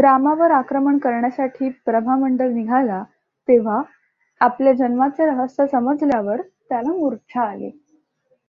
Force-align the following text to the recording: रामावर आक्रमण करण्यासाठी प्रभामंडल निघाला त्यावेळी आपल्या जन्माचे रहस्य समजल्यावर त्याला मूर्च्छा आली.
रामावर 0.00 0.50
आक्रमण 0.50 0.98
करण्यासाठी 0.98 1.68
प्रभामंडल 1.86 2.52
निघाला 2.52 3.02
त्यावेळी 3.48 3.82
आपल्या 4.40 4.72
जन्माचे 4.72 5.26
रहस्य 5.26 5.66
समजल्यावर 5.66 6.40
त्याला 6.68 6.92
मूर्च्छा 6.92 7.42
आली. 7.42 7.70